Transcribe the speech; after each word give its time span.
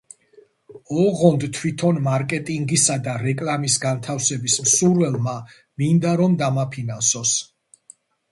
ოღონდ 1.01 1.43
თვითონ 1.57 1.99
მარკეტინგისა 2.07 2.95
და 3.07 3.13
რეკლამის 3.25 3.75
განთავსების 3.85 4.57
მსურველმა 4.63 5.37
მინდა 5.83 6.17
რომ 6.23 6.39
დამაფინანსოს. 6.43 7.35